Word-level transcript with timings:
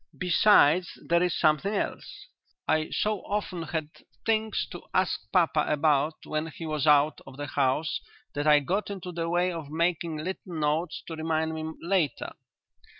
Besides 0.17 0.97
there 1.07 1.21
is 1.21 1.37
something 1.37 1.75
else. 1.75 2.25
I 2.67 2.89
so 2.89 3.19
often 3.19 3.61
had 3.61 3.91
things 4.25 4.65
to 4.71 4.81
ask 4.95 5.31
papa 5.31 5.63
about 5.67 6.15
when 6.25 6.47
he 6.47 6.65
was 6.65 6.87
out 6.87 7.21
of 7.27 7.37
the 7.37 7.45
house 7.45 8.01
that 8.33 8.47
I 8.47 8.61
got 8.61 8.89
into 8.89 9.11
the 9.11 9.29
way 9.29 9.51
of 9.51 9.69
making 9.69 10.17
little 10.17 10.55
notes 10.55 11.03
to 11.05 11.15
remind 11.15 11.53
me 11.53 11.71
later. 11.83 12.33